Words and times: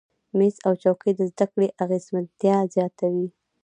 میز 0.37 0.55
او 0.67 0.73
چوکۍ 0.81 1.11
د 1.15 1.21
زده 1.31 1.45
کړې 1.51 1.67
اغیزمنتیا 1.83 2.57
زیاتوي. 2.75 3.27